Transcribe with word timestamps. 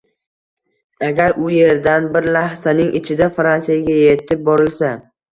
Agar 1.07 1.35
u 1.41 1.49
yerdan 1.55 2.07
bir 2.15 2.25
lahzaning 2.35 2.89
ichida 2.99 3.27
Fransiyaga 3.35 3.99
yetib 3.99 4.41
borilsa 4.49 4.91